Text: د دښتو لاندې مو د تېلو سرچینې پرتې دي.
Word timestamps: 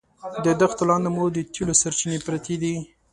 د 0.45 0.47
دښتو 0.61 0.83
لاندې 0.89 1.09
مو 1.15 1.23
د 1.35 1.37
تېلو 1.53 1.73
سرچینې 1.81 2.17
پرتې 2.27 2.55
دي. 2.61 2.75